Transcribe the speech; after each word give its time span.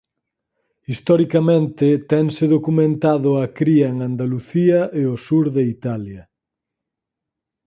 Historicamente 0.91 1.87
tense 2.11 2.43
documentado 2.55 3.29
a 3.43 3.45
cría 3.57 3.87
en 3.93 3.97
Andalucía 4.09 4.79
e 5.01 5.03
o 5.13 5.15
sur 5.27 5.45
de 5.55 5.63
Italia. 5.75 6.23